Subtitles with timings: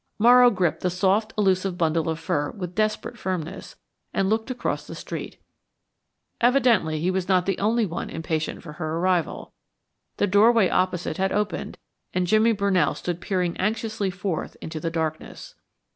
[0.17, 3.75] Morrow gripped the soft, elusive bundle of fur with desperate firmness
[4.15, 5.37] and looked across the street.
[6.41, 9.53] Evidently he was not the only one impatient for her arrival.
[10.17, 11.77] The doorway opposite had opened,
[12.15, 15.53] and Jimmy Brunell stood peering anxiously forth into the darkness.